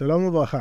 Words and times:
שלום 0.00 0.24
וברכה. 0.24 0.60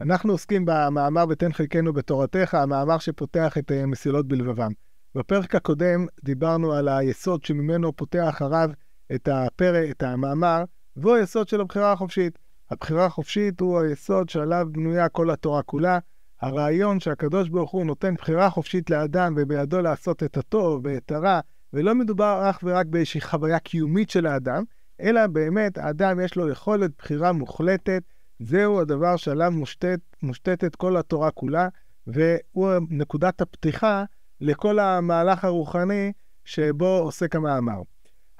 אנחנו 0.00 0.32
עוסקים 0.32 0.64
במאמר 0.64 1.24
ותן 1.28 1.52
חלקנו 1.52 1.92
בתורתך, 1.92 2.54
המאמר 2.54 2.98
שפותח 2.98 3.58
את 3.58 3.72
אה, 3.72 3.86
מסילות 3.86 4.28
בלבבם. 4.28 4.72
בפרק 5.14 5.54
הקודם 5.54 6.06
דיברנו 6.24 6.72
על 6.72 6.88
היסוד 6.88 7.44
שממנו 7.44 7.96
פותח 7.96 8.36
הרב 8.40 8.70
את 9.14 9.28
הפרק, 9.32 9.90
את 9.90 10.02
המאמר, 10.02 10.64
והוא 10.96 11.14
היסוד 11.14 11.48
של 11.48 11.60
הבחירה 11.60 11.92
החופשית. 11.92 12.38
הבחירה 12.70 13.06
החופשית 13.06 13.60
הוא 13.60 13.80
היסוד 13.80 14.28
שעליו 14.28 14.66
בנויה 14.70 15.08
כל 15.08 15.30
התורה 15.30 15.62
כולה. 15.62 15.98
הרעיון 16.40 17.00
שהקדוש 17.00 17.48
ברוך 17.48 17.70
הוא 17.70 17.84
נותן 17.84 18.14
בחירה 18.14 18.50
חופשית 18.50 18.90
לאדם 18.90 19.34
ובידו 19.36 19.80
לעשות 19.80 20.22
את 20.22 20.36
הטוב 20.36 20.80
ואת 20.84 21.12
הרע, 21.12 21.40
ולא 21.72 21.94
מדובר 21.94 22.50
אך 22.50 22.60
ורק 22.62 22.86
באיזושהי 22.86 23.20
חוויה 23.20 23.58
קיומית 23.58 24.10
של 24.10 24.26
האדם, 24.26 24.64
אלא 25.00 25.26
באמת 25.26 25.78
האדם 25.78 26.20
יש 26.20 26.36
לו 26.36 26.48
יכולת 26.48 26.90
בחירה 26.98 27.32
מוחלטת, 27.32 28.02
זהו 28.38 28.80
הדבר 28.80 29.16
שעליו 29.16 29.50
מושתת, 29.50 30.00
מושתתת 30.22 30.76
כל 30.76 30.96
התורה 30.96 31.30
כולה, 31.30 31.68
והוא 32.06 32.70
נקודת 32.90 33.40
הפתיחה 33.40 34.04
לכל 34.40 34.78
המהלך 34.78 35.44
הרוחני 35.44 36.12
שבו 36.44 36.98
עוסק 36.98 37.36
המאמר. 37.36 37.82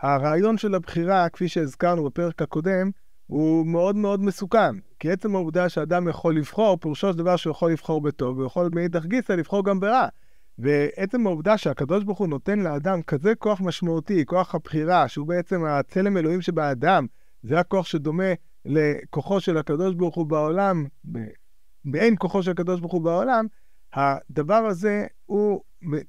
הרעיון 0.00 0.58
של 0.58 0.74
הבחירה, 0.74 1.28
כפי 1.28 1.48
שהזכרנו 1.48 2.04
בפרק 2.04 2.42
הקודם, 2.42 2.90
הוא 3.26 3.66
מאוד 3.66 3.96
מאוד 3.96 4.20
מסוכן, 4.20 4.76
כי 4.98 5.10
עצם 5.10 5.34
העובדה 5.34 5.68
שאדם 5.68 6.08
יכול 6.08 6.36
לבחור, 6.36 6.76
פירושו 6.76 7.12
של 7.12 7.18
דבר 7.18 7.36
שהוא 7.36 7.50
יכול 7.50 7.72
לבחור 7.72 8.00
בטוב, 8.00 8.38
ויכול 8.38 8.70
מאידך 8.74 9.04
גיסא 9.04 9.32
לבחור 9.32 9.64
גם 9.64 9.80
ברע. 9.80 10.08
ועצם 10.58 11.26
העובדה 11.26 11.58
שהקדוש 11.58 12.04
ברוך 12.04 12.18
הוא 12.18 12.28
נותן 12.28 12.58
לאדם 12.58 13.02
כזה 13.02 13.34
כוח 13.34 13.60
משמעותי, 13.60 14.24
כוח 14.26 14.54
הבחירה, 14.54 15.08
שהוא 15.08 15.26
בעצם 15.26 15.64
הצלם 15.64 16.16
אלוהים 16.16 16.42
שבאדם, 16.42 17.06
זה 17.42 17.60
הכוח 17.60 17.86
שדומה 17.86 18.32
לכוחו 18.66 19.40
של 19.40 19.56
הקדוש 19.56 19.94
ברוך 19.94 20.14
הוא 20.14 20.26
בעולם, 20.26 20.86
באין 21.84 22.14
כוחו 22.18 22.42
של 22.42 22.50
הקדוש 22.50 22.80
ברוך 22.80 22.92
הוא 22.92 23.02
בעולם, 23.02 23.46
הדבר 23.94 24.66
הזה 24.66 25.06
הוא, 25.26 25.60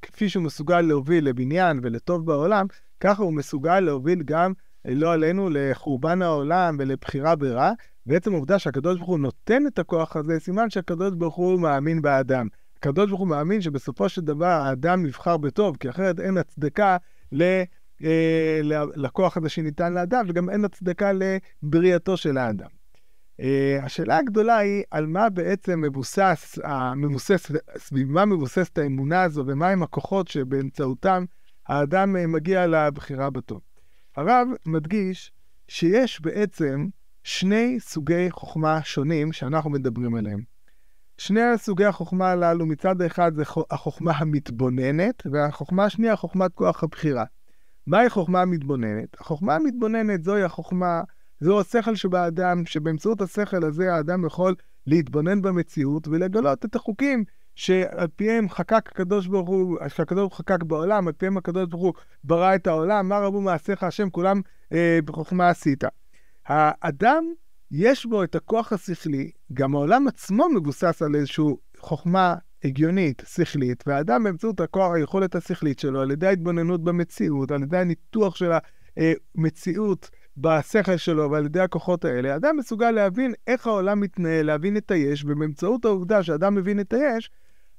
כפי 0.02 0.30
שהוא 0.30 0.44
מסוגל 0.44 0.81
להוביל 0.81 1.30
לבניין 1.30 1.80
ולטוב 1.83 2.25
בעולם, 2.25 2.66
ככה 2.99 3.23
הוא 3.23 3.33
מסוגל 3.33 3.80
להוביל 3.80 4.23
גם, 4.23 4.53
לא 4.86 5.14
עלינו, 5.14 5.49
לחורבן 5.52 6.22
העולם 6.22 6.75
ולבחירה 6.80 7.36
ברע. 7.36 7.72
ועצם 8.08 8.33
העובדה 8.33 8.59
שהקדוש 8.59 8.97
ברוך 8.97 9.09
הוא 9.09 9.19
נותן 9.19 9.67
את 9.67 9.80
הכוח 9.80 10.16
הזה, 10.16 10.39
סימן 10.39 10.69
שהקדוש 10.69 11.14
ברוך 11.14 11.36
הוא 11.36 11.59
מאמין 11.59 12.02
באדם. 12.02 12.47
הקדוש 12.77 13.09
ברוך 13.09 13.19
הוא 13.19 13.27
מאמין 13.27 13.61
שבסופו 13.61 14.09
של 14.09 14.21
דבר 14.21 14.45
האדם 14.45 15.05
יבחר 15.05 15.38
בטוב, 15.38 15.77
כי 15.77 15.89
אחרת 15.89 16.19
אין 16.19 16.38
הצדקה 16.38 16.97
ל... 17.31 17.44
אה, 18.03 18.59
לכוח 18.95 19.38
הזה 19.38 19.50
שניתן 19.50 19.94
לאדם, 19.94 20.26
וגם 20.30 20.50
אין 20.50 20.66
הצדקה 20.66 21.12
לבריאתו 21.14 22.17
של 22.17 22.38
האדם. 22.38 22.70
אה, 23.42 23.80
השאלה 23.84 24.17
הגדולה 24.17 24.58
היא 24.58 24.84
על 24.92 25.06
מה 25.06 25.30
בעצם 25.30 25.81
מבוסס, 25.81 26.59
מבוסס, 26.95 27.52
סביב 27.78 28.12
מה 28.12 28.26
מבוססת 28.26 28.78
האמונה 28.78 29.22
הזו 29.23 29.44
ומהם 29.48 29.84
הכוחות 29.84 30.28
שבאמצעותם 30.28 31.26
האדם 31.67 32.16
אה, 32.16 32.28
מגיע 32.28 32.67
לבחירה 32.67 33.30
בטוב. 33.30 33.62
הרב 34.16 34.48
מדגיש 34.66 35.32
שיש 35.67 36.22
בעצם 36.22 36.88
שני 37.23 37.78
סוגי 37.80 38.32
חוכמה 38.32 38.84
שונים 38.84 39.34
שאנחנו 39.34 39.70
מדברים 39.70 40.16
עליהם. 40.16 40.39
שני 41.17 41.42
סוגי 41.58 41.86
החוכמה 41.86 42.32
הללו, 42.32 42.66
מצד 42.66 43.02
אחד 43.02 43.36
זה 43.36 43.44
החוכמה 43.72 44.11
המתבוננת, 44.11 45.23
והחוכמה 45.32 45.86
השנייה, 45.86 46.16
חוכמת 46.16 46.52
כוח 46.54 46.84
הבחירה. 46.84 47.23
מהי 47.88 48.09
חוכמה 48.09 48.45
מתבוננת? 48.45 49.21
החוכמה 49.21 49.55
המתבוננת 49.55 50.23
זוהי 50.23 50.43
החוכמה, 50.43 51.02
זהו 51.39 51.59
השכל 51.59 51.95
שבאדם, 51.95 52.65
שבאמצעות 52.65 53.21
השכל 53.21 53.65
הזה 53.65 53.93
האדם 53.93 54.25
יכול 54.25 54.55
להתבונן 54.87 55.42
במציאות 55.42 56.08
ולגלות 56.08 56.65
את 56.65 56.76
החוקים 56.76 57.23
שעל 57.55 58.08
פיהם 58.15 58.49
חקק 58.49 58.89
הקדוש 58.92 59.27
ברוך 59.27 59.49
הוא, 59.49 59.77
שהקדוש 59.87 60.20
ברוך 60.20 60.33
הוא 60.33 60.37
חקק 60.37 60.64
בעולם, 60.64 61.08
על 61.08 61.14
פיהם 61.14 61.37
הקדוש 61.37 61.65
ברוך 61.65 61.83
הוא 61.83 61.93
ברא 62.23 62.55
את 62.55 62.67
העולם, 62.67 63.09
מה 63.09 63.20
רבו 63.20 63.42
מעשיך 63.42 63.83
השם, 63.83 64.09
כולם 64.09 64.42
אה, 64.73 64.99
בחוכמה 65.05 65.49
עשית. 65.49 65.83
האדם, 66.45 67.23
יש 67.71 68.05
בו 68.05 68.23
את 68.23 68.36
הכוח 68.36 68.73
השכלי, 68.73 69.31
גם 69.53 69.76
העולם 69.76 70.08
עצמו 70.08 70.49
מבוסס 70.49 71.02
על 71.02 71.15
איזושהי 71.15 71.45
חוכמה 71.77 72.36
הגיונית, 72.67 73.23
שכלית, 73.26 73.83
והאדם 73.88 74.23
באמצעות 74.23 74.60
הכוח, 74.60 74.92
היכולת 74.95 75.36
השכלית 75.36 75.80
שלו, 75.80 76.02
על 76.02 76.11
ידי 76.11 76.28
ההתבוננות 76.28 76.83
במציאות, 76.83 77.52
על 77.52 77.64
ידי 77.64 77.78
הניתוח 77.78 78.36
של 78.36 78.52
המציאות 78.98 80.10
בשכל 80.38 80.98
שלו 80.98 81.32
ועל 81.32 81.45
ידי 81.45 81.60
הכוחות 81.60 82.06
האלה, 82.06 82.33
האדם 82.33 82.58
מסוגל 82.58 82.92
להבין 82.92 83.33
איך 83.48 83.67
העולם 83.67 84.00
מתנהל, 84.00 84.45
להבין 84.45 84.77
את 84.77 84.92
היש, 84.92 85.23
ובאמצעות 85.23 85.86
העובדה 85.86 86.23
שאדם 86.23 86.56
מבין 86.56 86.80
את 86.80 86.94
היש, 86.94 87.30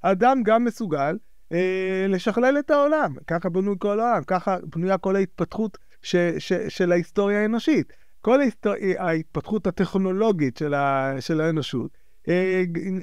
האדם 0.03 0.43
גם 0.43 0.65
מסוגל 0.65 1.17
אה, 1.53 2.07
לשכלל 2.09 2.59
את 2.59 2.71
העולם. 2.71 3.15
ככה 3.27 3.49
בנוי 3.49 3.75
כל 3.79 4.01
העולם, 4.01 4.25
ככה 4.27 4.57
בנויה 4.75 4.99
כל 4.99 5.17
ההתפתחות 5.17 5.79
ש, 6.03 6.17
ש, 6.39 6.53
של 6.53 6.93
ההיסטוריה 6.93 7.43
האנושית. 7.43 7.93
כל. 8.21 8.41
ההתפתחות 8.99 9.67
הטכנולוגית 9.67 10.57
של, 10.57 10.75
ה... 10.75 11.15
של 11.21 11.41
האנושות 11.41 11.91
אה, 11.95 12.08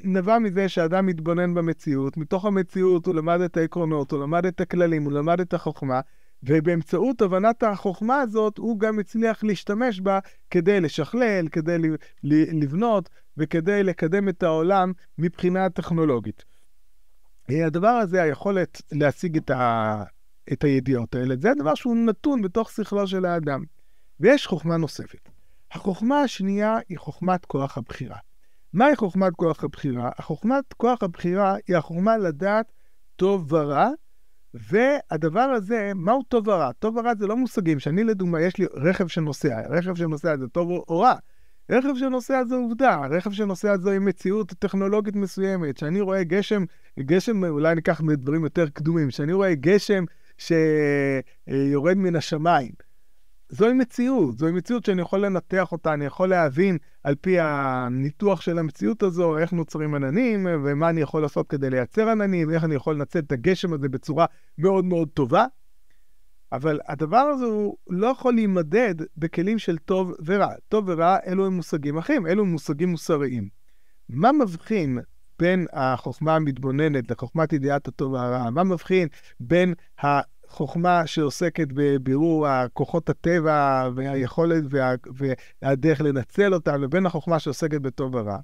נבע 0.04 0.38
מזה 0.38 0.68
שאדם 0.68 1.06
מתבונן 1.06 1.54
במציאות, 1.54 2.16
מתוך 2.16 2.44
המציאות 2.44 3.06
הוא 3.06 3.14
למד 3.14 3.40
את 3.40 3.56
העקרונות, 3.56 4.12
הוא 4.12 4.20
למד 4.20 4.46
את 4.46 4.60
הכללים, 4.60 5.04
הוא 5.04 5.12
למד 5.12 5.40
את 5.40 5.54
החוכמה, 5.54 6.00
ובאמצעות 6.42 7.22
הבנת 7.22 7.62
החוכמה 7.62 8.20
הזאת 8.20 8.58
הוא 8.58 8.80
גם 8.80 8.98
הצליח 8.98 9.44
להשתמש 9.44 10.00
בה 10.00 10.18
כדי 10.50 10.80
לשכלל, 10.80 11.48
כדי 11.48 11.76
לבנות 12.22 13.08
וכדי 13.36 13.82
לקדם 13.82 14.28
את 14.28 14.42
העולם 14.42 14.92
מבחינה 15.18 15.70
טכנולוגית. 15.70 16.44
אה, 17.50 17.66
הדבר 17.66 17.88
הזה, 17.88 18.22
היכולת 18.22 18.82
להשיג 18.92 19.36
את, 19.36 19.50
ה... 19.50 20.02
את 20.52 20.64
הידיעות 20.64 21.14
האלה, 21.14 21.34
זה 21.36 21.50
הדבר 21.50 21.74
שהוא 21.74 21.96
נתון 21.96 22.42
בתוך 22.42 22.70
שכלו 22.70 23.06
של 23.06 23.24
האדם. 23.24 23.64
ויש 24.20 24.46
חוכמה 24.46 24.76
נוספת. 24.76 25.28
החוכמה 25.72 26.20
השנייה 26.20 26.78
היא 26.88 26.98
חוכמת 26.98 27.44
כוח 27.44 27.78
הבחירה. 27.78 28.16
מהי 28.72 28.96
חוכמת 28.96 29.32
כוח 29.36 29.64
הבחירה? 29.64 30.10
החוכמת 30.18 30.72
כוח 30.76 31.02
הבחירה 31.02 31.56
היא 31.68 31.76
החוכמה 31.76 32.18
לדעת 32.18 32.72
טוב 33.16 33.52
ורע, 33.52 33.90
והדבר 34.54 35.40
הזה, 35.40 35.92
מהו 35.94 36.22
טוב 36.22 36.48
ורע? 36.48 36.72
טוב 36.72 36.96
ורע 36.96 37.12
זה 37.18 37.26
לא 37.26 37.36
מושגים, 37.36 37.78
שאני 37.78 38.04
לדוגמה, 38.04 38.40
יש 38.40 38.58
לי 38.58 38.66
רכב 38.74 39.06
שנוסע, 39.06 39.60
רכב 39.70 39.94
שנוסע 39.94 40.36
זה 40.36 40.48
טוב 40.48 40.70
או 40.70 41.00
רע. 41.00 41.14
רכב 41.70 41.88
שנוסע 41.94 42.44
זו 42.44 42.56
עובדה, 42.56 43.00
רכב 43.10 43.32
שנוסע 43.32 43.76
זו 43.76 43.90
עם 43.90 44.04
מציאות 44.04 44.52
טכנולוגית 44.58 45.16
מסוימת, 45.16 45.76
שאני 45.76 46.00
רואה 46.00 46.24
גשם, 46.24 46.64
גשם, 47.00 47.44
אולי 47.44 47.74
ניקח 47.74 48.00
מדברים 48.00 48.44
יותר 48.44 48.68
קדומים, 48.68 49.10
שאני 49.10 49.32
רואה 49.32 49.54
גשם 49.54 50.04
שיורד 50.38 51.96
מן 51.96 52.16
השמיים. 52.16 52.85
זוהי 53.48 53.72
מציאות, 53.72 54.38
זוהי 54.38 54.52
מציאות 54.52 54.84
שאני 54.84 55.02
יכול 55.02 55.26
לנתח 55.26 55.72
אותה, 55.72 55.94
אני 55.94 56.04
יכול 56.04 56.28
להבין 56.28 56.78
על 57.04 57.14
פי 57.14 57.40
הניתוח 57.40 58.40
של 58.40 58.58
המציאות 58.58 59.02
הזו, 59.02 59.38
איך 59.38 59.52
נוצרים 59.52 59.94
עננים, 59.94 60.46
ומה 60.64 60.88
אני 60.88 61.00
יכול 61.00 61.22
לעשות 61.22 61.48
כדי 61.48 61.70
לייצר 61.70 62.08
עננים, 62.08 62.48
ואיך 62.48 62.64
אני 62.64 62.74
יכול 62.74 62.94
לנצל 62.94 63.18
את 63.18 63.32
הגשם 63.32 63.72
הזה 63.72 63.88
בצורה 63.88 64.26
מאוד 64.58 64.84
מאוד 64.84 65.08
טובה. 65.08 65.46
אבל 66.52 66.80
הדבר 66.88 67.16
הזה 67.16 67.44
הוא 67.44 67.76
לא 67.90 68.06
יכול 68.06 68.34
להימדד 68.34 68.94
בכלים 69.16 69.58
של 69.58 69.78
טוב 69.78 70.12
ורע. 70.24 70.52
טוב 70.68 70.84
ורע, 70.88 71.16
אלו 71.26 71.46
הם 71.46 71.52
מושגים 71.52 71.98
אחרים, 71.98 72.26
אלו 72.26 72.42
הם 72.42 72.52
מושגים 72.52 72.88
מוסריים. 72.88 73.48
מה 74.08 74.32
מבחין 74.32 74.98
בין 75.38 75.66
החוכמה 75.72 76.36
המתבוננת 76.36 77.10
לחוכמת 77.10 77.52
ידיעת 77.52 77.88
הטוב 77.88 78.12
והרע? 78.12 78.50
מה 78.50 78.64
מבחין 78.64 79.08
בין 79.40 79.74
חוכמה 80.48 81.06
שעוסקת 81.06 81.68
בבירור 81.74 82.46
כוחות 82.72 83.10
הטבע 83.10 83.88
והיכולת 83.94 84.64
וה, 84.70 84.94
והדרך 85.62 86.00
לנצל 86.00 86.54
אותם, 86.54 86.82
לבין 86.82 87.06
החוכמה 87.06 87.38
שעוסקת 87.38 87.80
בטוב 87.80 88.14
ורע. 88.14 88.38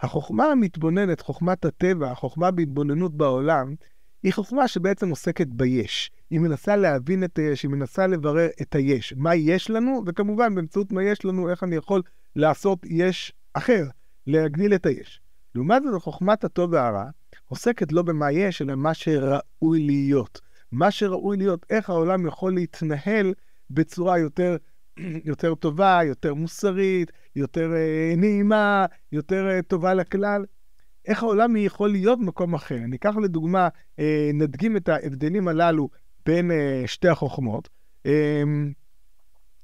החוכמה 0.00 0.44
המתבוננת, 0.44 1.20
חוכמת 1.20 1.64
הטבע, 1.64 2.10
החוכמה 2.10 2.50
בהתבוננות 2.50 3.16
בעולם, 3.16 3.74
היא 4.22 4.32
חוכמה 4.32 4.68
שבעצם 4.68 5.10
עוסקת 5.10 5.46
ביש. 5.46 6.10
היא 6.30 6.40
מנסה 6.40 6.76
להבין 6.76 7.24
את 7.24 7.38
היש, 7.38 7.62
היא 7.62 7.70
מנסה 7.70 8.06
לברר 8.06 8.48
את 8.62 8.74
היש. 8.74 9.14
מה 9.16 9.34
יש 9.34 9.70
לנו, 9.70 10.02
וכמובן 10.06 10.54
באמצעות 10.54 10.92
מה 10.92 11.02
יש 11.02 11.24
לנו, 11.24 11.50
איך 11.50 11.62
אני 11.62 11.76
יכול 11.76 12.02
לעשות 12.36 12.78
יש 12.84 13.32
אחר, 13.54 13.84
להגדיל 14.26 14.74
את 14.74 14.86
היש. 14.86 15.20
לעומת 15.54 15.82
זאת, 15.82 16.02
חוכמת 16.02 16.44
הטוב 16.44 16.72
והרע 16.72 17.04
עוסקת 17.48 17.92
לא 17.92 18.02
במה 18.02 18.32
יש, 18.32 18.62
אלא 18.62 18.74
מה 18.74 18.94
שראוי 18.94 19.86
להיות. 19.86 20.40
מה 20.72 20.90
שראוי 20.90 21.36
להיות, 21.36 21.66
איך 21.70 21.90
העולם 21.90 22.26
יכול 22.26 22.54
להתנהל 22.54 23.34
בצורה 23.70 24.18
יותר, 24.18 24.56
יותר 25.30 25.54
טובה, 25.54 26.00
יותר 26.04 26.34
מוסרית, 26.34 27.12
יותר 27.36 27.70
uh, 27.72 28.16
נעימה, 28.16 28.86
יותר 29.12 29.48
uh, 29.58 29.62
טובה 29.62 29.94
לכלל. 29.94 30.44
איך 31.06 31.22
העולם 31.22 31.56
יכול 31.56 31.90
להיות 31.90 32.18
במקום 32.18 32.54
אחר. 32.54 32.76
אני 32.76 32.96
אקח 32.96 33.16
לדוגמה, 33.16 33.68
uh, 34.00 34.02
נדגים 34.34 34.76
את 34.76 34.88
ההבדלים 34.88 35.48
הללו 35.48 35.88
בין 36.26 36.50
uh, 36.50 36.54
שתי 36.86 37.08
החוכמות. 37.08 37.68
Uh, 38.06 38.10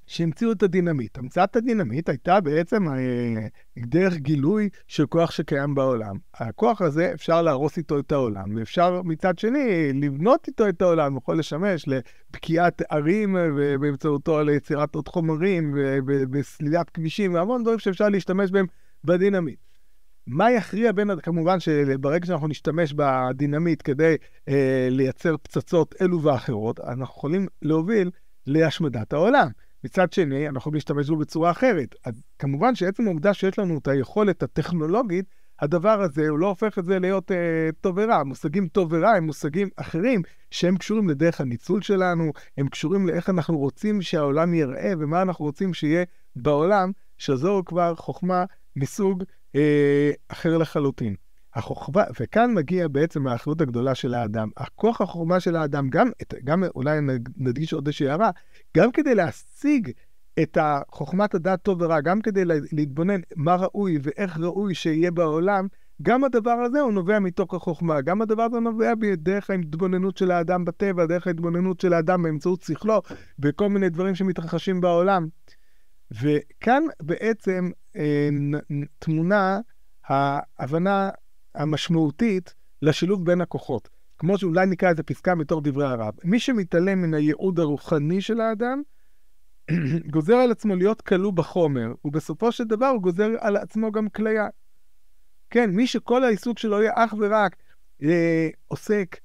שהמציאו 0.08 0.52
את 0.52 0.62
הדינמיט. 0.62 1.18
המצאת 1.18 1.56
הדינמיט 1.56 2.08
הייתה 2.08 2.40
בעצם 2.40 2.88
אה, 2.88 3.46
דרך 3.78 4.14
גילוי 4.14 4.68
של 4.86 5.06
כוח 5.06 5.30
שקיים 5.30 5.74
בעולם. 5.74 6.16
הכוח 6.34 6.82
הזה, 6.82 7.10
אפשר 7.14 7.42
להרוס 7.42 7.76
איתו 7.76 7.98
את 7.98 8.12
העולם, 8.12 8.56
ואפשר 8.56 9.02
מצד 9.02 9.38
שני 9.38 9.92
לבנות 9.94 10.46
איתו 10.46 10.68
את 10.68 10.82
העולם, 10.82 11.16
יכול 11.16 11.38
לשמש 11.38 11.84
לבקיעת 11.88 12.82
ערים, 12.90 13.36
ובאמצעותו 13.56 14.42
ליצירת 14.42 14.94
עוד 14.94 15.08
חומרים, 15.08 15.74
ובסלילת 16.06 16.90
כבישים, 16.90 17.34
והמון 17.34 17.62
דברים 17.62 17.78
שאפשר 17.78 18.08
להשתמש 18.08 18.50
בהם 18.50 18.66
בדינמיט. 19.04 19.58
מה 20.26 20.50
יכריע 20.50 20.92
בין, 20.92 21.20
כמובן 21.22 21.60
שברגע 21.60 22.26
שאנחנו 22.26 22.48
נשתמש 22.48 22.92
בדינמיט 22.92 23.80
כדי 23.84 24.16
אה, 24.48 24.88
לייצר 24.90 25.36
פצצות 25.42 25.94
אלו 26.00 26.22
ואחרות, 26.22 26.80
אנחנו 26.80 27.04
יכולים 27.04 27.46
להוביל 27.62 28.10
להשמדת 28.46 29.12
העולם. 29.12 29.48
מצד 29.84 30.12
שני, 30.12 30.48
אנחנו 30.48 30.58
יכולים 30.58 30.74
להשתמש 30.74 31.08
בו 31.08 31.16
בצורה 31.16 31.50
אחרת. 31.50 31.94
אז 32.04 32.22
כמובן 32.38 32.74
שעצם 32.74 33.06
העובדה 33.06 33.34
שיש 33.34 33.58
לנו 33.58 33.78
את 33.78 33.88
היכולת 33.88 34.42
הטכנולוגית, 34.42 35.24
הדבר 35.60 36.02
הזה, 36.02 36.28
הוא 36.28 36.38
לא 36.38 36.46
הופך 36.46 36.78
את 36.78 36.84
זה 36.84 36.98
להיות 36.98 37.32
אה, 37.32 37.68
טוב 37.80 37.98
ורע. 37.98 38.22
מושגים 38.22 38.68
טוב 38.68 38.92
ורע 38.92 39.10
הם 39.10 39.24
מושגים 39.24 39.68
אחרים 39.76 40.22
שהם 40.50 40.76
קשורים 40.76 41.08
לדרך 41.08 41.40
הניצול 41.40 41.82
שלנו, 41.82 42.32
הם 42.58 42.68
קשורים 42.68 43.06
לאיך 43.06 43.30
אנחנו 43.30 43.58
רוצים 43.58 44.02
שהעולם 44.02 44.54
ייראה 44.54 44.92
ומה 44.98 45.22
אנחנו 45.22 45.44
רוצים 45.44 45.74
שיהיה 45.74 46.04
בעולם, 46.36 46.92
שזו 47.18 47.62
כבר 47.66 47.94
חוכמה 47.94 48.44
מסוג 48.76 49.24
אה, 49.56 50.10
אחר 50.28 50.58
לחלוטין. 50.58 51.14
החוכמה, 51.54 52.02
וכאן 52.20 52.54
מגיע 52.54 52.88
בעצם 52.88 53.26
האחריות 53.26 53.60
הגדולה 53.60 53.94
של 53.94 54.14
האדם. 54.14 54.48
הכוח 54.56 55.00
החוכמה 55.00 55.40
של 55.40 55.56
האדם, 55.56 55.88
גם, 55.88 56.10
גם 56.44 56.64
אולי 56.74 56.98
נדגיש 57.36 57.72
עוד 57.72 57.86
איזושהי 57.86 58.08
הערה, 58.08 58.30
גם 58.76 58.92
כדי 58.92 59.14
להשיג 59.14 59.90
את 60.42 60.58
חוכמת 60.90 61.34
הדעת 61.34 61.62
טוב 61.62 61.82
ורע, 61.82 62.00
גם 62.00 62.20
כדי 62.20 62.42
להתבונן 62.72 63.20
מה 63.36 63.54
ראוי 63.54 63.98
ואיך 64.02 64.38
ראוי 64.38 64.74
שיהיה 64.74 65.10
בעולם, 65.10 65.66
גם 66.02 66.24
הדבר 66.24 66.50
הזה 66.50 66.80
הוא 66.80 66.92
נובע 66.92 67.18
מתוך 67.18 67.54
החוכמה, 67.54 68.00
גם 68.00 68.22
הדבר 68.22 68.42
הזה 68.42 68.60
נובע 68.60 68.92
דרך 69.16 69.50
ההתבוננות 69.50 70.16
של 70.16 70.30
האדם 70.30 70.64
בטבע, 70.64 71.06
דרך 71.06 71.26
ההתבוננות 71.26 71.80
של 71.80 71.92
האדם 71.92 72.22
באמצעות 72.22 72.62
שכלו, 72.62 73.02
וכל 73.38 73.68
מיני 73.68 73.88
דברים 73.88 74.14
שמתרחשים 74.14 74.80
בעולם. 74.80 75.28
וכאן 76.10 76.82
בעצם 77.02 77.70
אה, 77.96 78.28
תמונה 78.98 79.60
ההבנה 80.04 81.10
המשמעותית 81.54 82.54
לשילוב 82.82 83.24
בין 83.24 83.40
הכוחות. 83.40 83.88
כמו 84.18 84.38
שאולי 84.38 84.66
נקרא 84.66 84.90
את 84.90 84.98
הפסקה 84.98 85.34
מתוך 85.34 85.60
דברי 85.64 85.84
הרב. 85.84 86.14
מי 86.24 86.40
שמתעלם 86.40 87.02
מן 87.02 87.14
הייעוד 87.14 87.60
הרוחני 87.60 88.20
של 88.20 88.40
האדם, 88.40 88.82
גוזר 90.12 90.34
על 90.34 90.50
עצמו 90.50 90.76
להיות 90.76 91.00
כלוא 91.00 91.32
בחומר, 91.32 91.92
ובסופו 92.04 92.52
של 92.52 92.64
דבר 92.64 92.86
הוא 92.86 93.02
גוזר 93.02 93.28
על 93.40 93.56
עצמו 93.56 93.92
גם 93.92 94.08
כליה. 94.08 94.48
כן, 95.50 95.70
מי 95.70 95.86
שכל 95.86 96.24
העיסוק 96.24 96.58
שלו 96.58 96.82
יהיה 96.82 96.92
אך 96.94 97.14
ורק 97.18 97.56
אה, 98.02 98.48
עוסק 98.68 99.16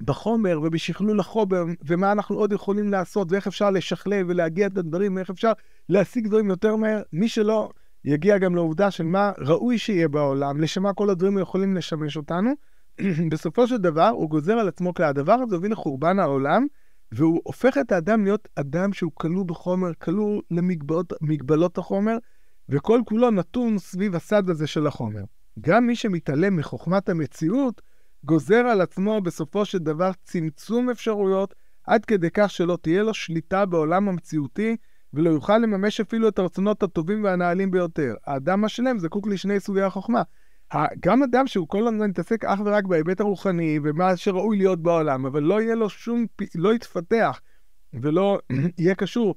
בחומר 0.00 0.60
ובשכלול 0.62 1.20
החומר, 1.20 1.64
ומה 1.86 2.12
אנחנו 2.12 2.36
עוד 2.36 2.52
יכולים 2.52 2.90
לעשות, 2.90 3.32
ואיך 3.32 3.46
אפשר 3.46 3.70
לשכלל 3.70 4.24
ולהגיע 4.28 4.66
את 4.66 4.78
הדברים, 4.78 5.16
ואיך 5.16 5.30
אפשר 5.30 5.52
להשיג 5.88 6.26
דברים 6.26 6.50
יותר 6.50 6.76
מהר, 6.76 7.02
מי 7.12 7.28
שלא 7.28 7.70
יגיע 8.04 8.38
גם 8.38 8.54
לעובדה 8.54 8.90
של 8.90 9.04
מה 9.04 9.32
ראוי 9.38 9.78
שיהיה 9.78 10.08
בעולם, 10.08 10.60
לשם 10.60 10.82
מה 10.82 10.92
כל 10.92 11.10
הדברים 11.10 11.38
יכולים 11.38 11.76
לשמש 11.76 12.16
אותנו, 12.16 12.52
בסופו 13.32 13.66
של 13.66 13.76
דבר 13.76 14.08
הוא 14.08 14.30
גוזר 14.30 14.52
על 14.52 14.68
עצמו 14.68 14.94
כלי 14.94 15.06
הדבר 15.06 15.32
הזה 15.32 15.56
הוביל 15.56 15.72
לחורבן 15.72 16.18
העולם, 16.18 16.66
והוא 17.12 17.40
הופך 17.44 17.78
את 17.78 17.92
האדם 17.92 18.24
להיות 18.24 18.48
אדם 18.56 18.92
שהוא 18.92 19.12
כלוא 19.14 19.44
בחומר, 19.44 19.94
כלוא 19.98 20.42
למגבלות 21.20 21.78
החומר, 21.78 22.16
וכל 22.68 23.00
כולו 23.04 23.30
נתון 23.30 23.78
סביב 23.78 24.14
הסד 24.14 24.50
הזה 24.50 24.66
של 24.66 24.86
החומר. 24.86 25.22
גם 25.60 25.86
מי 25.86 25.96
שמתעלם 25.96 26.56
מחוכמת 26.56 27.08
המציאות, 27.08 27.82
גוזר 28.24 28.56
על 28.66 28.80
עצמו 28.80 29.20
בסופו 29.20 29.64
של 29.64 29.78
דבר 29.78 30.10
צמצום 30.24 30.90
אפשרויות, 30.90 31.54
עד 31.86 32.04
כדי 32.04 32.28
כך 32.34 32.50
שלא 32.50 32.78
תהיה 32.82 33.02
לו 33.02 33.14
שליטה 33.14 33.66
בעולם 33.66 34.08
המציאותי, 34.08 34.76
ולא 35.14 35.30
יוכל 35.30 35.58
לממש 35.58 36.00
אפילו 36.00 36.28
את 36.28 36.38
הרצונות 36.38 36.82
הטובים 36.82 37.24
והנעלים 37.24 37.70
ביותר. 37.70 38.14
האדם 38.26 38.64
השלם 38.64 38.98
זקוק 38.98 39.26
לשני 39.26 39.60
סוגי 39.60 39.82
החוכמה. 39.82 40.22
גם 41.00 41.22
אדם 41.22 41.46
שהוא 41.46 41.68
כל 41.68 41.86
הזמן 41.86 42.10
מתעסק 42.10 42.44
אך 42.44 42.60
ורק 42.64 42.84
בהיבט 42.84 43.20
הרוחני 43.20 43.78
ומה 43.82 44.16
שראוי 44.16 44.56
להיות 44.56 44.82
בעולם, 44.82 45.26
אבל 45.26 45.42
לא 45.42 45.62
יהיה 45.62 45.74
לו 45.74 45.88
שום, 45.90 46.26
לא 46.54 46.74
יתפתח 46.74 47.40
ולא 47.92 48.38
יהיה 48.78 48.94
קשור 48.94 49.34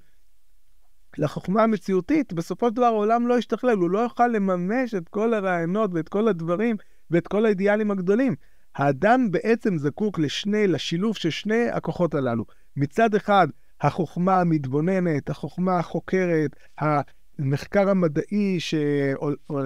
לחוכמה 1.18 1.64
המציאותית, 1.64 2.34
בסופו 2.34 2.68
של 2.68 2.74
דבר 2.74 2.86
העולם 2.86 3.28
לא 3.28 3.38
ישתכלל, 3.38 3.78
הוא 3.78 3.90
לא 3.90 4.00
יוכל 4.00 4.28
לממש 4.28 4.96
את 4.96 5.10
כל 5.10 5.34
הרעיונות 5.34 5.92
ואת 5.94 6.10
כל 6.10 6.28
הדברים 6.28 6.76
ואת 7.12 7.28
כל 7.28 7.46
האידיאלים 7.46 7.92
הגדולים. 7.92 8.36
האדם 8.76 9.31
בעצם 9.31 9.78
זקוק 9.78 10.20
לשני, 10.20 10.68
לשילוב 10.68 11.16
של 11.16 11.30
שני 11.30 11.70
הכוחות 11.70 12.16
הללו. 12.16 12.46
מצד 12.76 13.16
אחד, 13.16 13.48
החוכמה 13.81 14.42
המתבוננת, 14.42 15.30
החוכמה 15.30 15.80
החוקרת, 15.80 16.56
המחקר 17.40 17.90
המדעי 17.90 18.60
ש... 18.60 18.76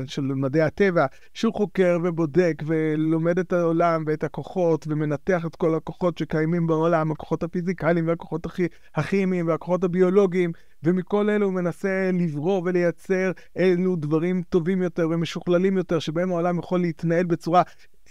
של 0.05 0.21
מדעי 0.21 0.61
הטבע, 0.61 1.05
שהוא 1.33 1.53
חוקר 1.53 1.97
ובודק 2.03 2.63
ולומד 2.65 3.39
את 3.39 3.53
העולם 3.53 4.03
ואת 4.07 4.23
הכוחות 4.23 4.85
ומנתח 4.89 5.45
את 5.45 5.55
כל 5.55 5.75
הכוחות 5.75 6.17
שקיימים 6.17 6.67
בעולם, 6.67 7.11
הכוחות 7.11 7.43
הפיזיקליים 7.43 8.07
והכוחות 8.07 8.47
הכימיים 8.95 9.47
והכוחות 9.47 9.83
הביולוגיים, 9.83 10.51
ומכל 10.83 11.29
אלו 11.29 11.45
הוא 11.45 11.53
מנסה 11.53 12.11
לברוא 12.13 12.61
ולייצר 12.65 13.31
אלו 13.57 13.95
דברים 13.95 14.41
טובים 14.49 14.81
יותר 14.81 15.07
ומשוכללים 15.11 15.77
יותר, 15.77 15.99
שבהם 15.99 16.31
העולם 16.31 16.59
יכול 16.59 16.79
להתנהל 16.79 17.25
בצורה 17.25 17.61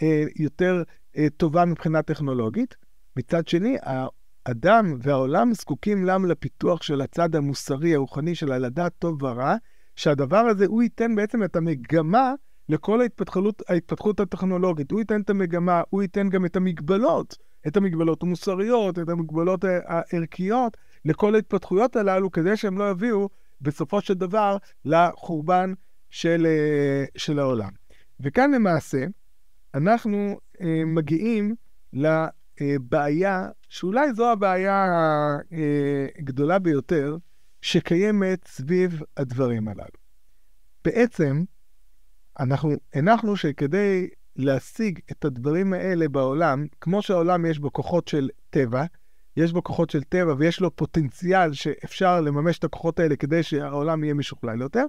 אה, 0.03 0.25
יותר 0.37 0.83
אה, 1.17 1.27
טובה 1.37 1.65
מבחינה 1.65 2.03
טכנולוגית. 2.03 2.77
מצד 3.17 3.49
שני, 3.49 3.77
האדם 4.49 4.95
והעולם 5.03 5.55
זקוקים 5.55 6.05
להם 6.05 6.27
לפיתוח 6.27 6.83
של 6.83 7.01
הצד 7.01 7.35
המוסרי, 7.37 7.95
הרוחני 7.95 8.35
של 8.35 8.53
הלדעת 8.53 8.93
טוב 8.99 9.23
ורע, 9.23 9.57
שהדבר 9.97 10.37
הזה, 10.39 10.67
הוא 10.67 10.83
ייתן 10.83 11.15
בעצם 11.15 11.45
את 11.45 11.57
המגמה 11.57 12.35
לכל 12.69 13.01
ההתפתחות, 13.01 13.63
ההתפתחות 13.69 14.21
הטכנולוגית. 14.21 14.91
הוא 14.91 15.01
ייתן 15.01 15.21
את 15.21 15.31
המגמה, 15.31 15.83
הוא 15.91 16.03
ייתן 16.03 16.29
גם 16.29 16.45
את 16.45 16.57
המגבלות, 16.57 17.37
את 17.67 17.77
המגבלות 17.77 18.23
המוסריות, 18.23 18.99
את 18.99 19.09
המגבלות 19.09 19.65
הערכיות, 19.65 20.77
לכל 21.05 21.35
ההתפתחויות 21.35 21.97
הללו, 21.97 22.31
כדי 22.31 22.57
שהם 22.57 22.79
לא 22.79 22.91
יביאו 22.91 23.29
בסופו 23.61 24.01
של 24.01 24.15
דבר 24.15 24.57
לחורבן 24.85 25.73
של, 26.11 26.47
אה, 26.47 27.05
של 27.17 27.39
העולם. 27.39 27.71
וכאן 28.21 28.55
למעשה, 28.55 29.05
אנחנו 29.75 30.39
אה, 30.61 30.83
מגיעים 30.87 31.55
לבעיה 32.61 33.49
שאולי 33.69 34.13
זו 34.13 34.33
הבעיה 34.33 34.87
הגדולה 36.19 36.59
ביותר 36.59 37.17
שקיימת 37.63 38.47
סביב 38.49 39.03
הדברים 39.17 39.69
הללו. 39.69 39.99
בעצם, 40.85 41.45
אנחנו 42.41 42.71
הנחנו 42.95 43.37
שכדי 43.37 44.09
להשיג 44.37 44.99
את 45.13 45.25
הדברים 45.25 45.73
האלה 45.73 46.09
בעולם, 46.09 46.67
כמו 46.81 47.03
שהעולם 47.03 47.47
יש 47.47 47.59
בו 47.59 47.73
כוחות 47.73 48.09
של 48.09 48.29
טבע, 48.51 48.85
יש 49.37 49.53
בו 49.53 49.63
כוחות 49.63 49.91
של 49.91 50.03
טבע 50.03 50.35
ויש 50.39 50.61
לו 50.61 50.77
פוטנציאל 50.77 51.53
שאפשר 51.53 52.21
לממש 52.21 52.59
את 52.59 52.65
הכוחות 52.65 53.01
האלה 53.01 53.17
כדי 53.17 53.43
שהעולם 53.43 54.05
יהיה 54.05 54.15
משוכלל 54.15 54.61
יותר, 54.61 54.85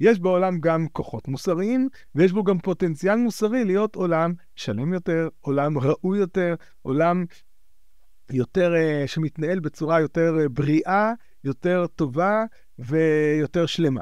יש 0.00 0.20
בעולם 0.20 0.60
גם 0.60 0.86
כוחות 0.92 1.28
מוסריים, 1.28 1.88
ויש 2.14 2.32
בו 2.32 2.44
גם 2.44 2.58
פוטנציאל 2.58 3.16
מוסרי 3.16 3.64
להיות 3.64 3.94
עולם 3.96 4.32
שלם 4.56 4.92
יותר, 4.92 5.28
עולם 5.40 5.78
ראוי 5.78 6.18
יותר, 6.18 6.54
עולם 6.82 7.24
יותר, 8.30 8.72
uh, 8.74 9.06
שמתנהל 9.06 9.60
בצורה 9.60 10.00
יותר 10.00 10.36
uh, 10.44 10.48
בריאה, 10.48 11.12
יותר 11.44 11.86
טובה 11.86 12.44
ויותר 12.78 13.66
שלמה. 13.66 14.00